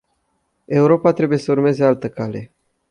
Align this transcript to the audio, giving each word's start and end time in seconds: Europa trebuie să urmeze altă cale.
Europa 0.65 1.13
trebuie 1.13 1.37
să 1.37 1.51
urmeze 1.51 1.83
altă 1.85 2.09
cale. 2.09 2.51